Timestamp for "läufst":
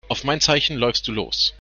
0.77-1.07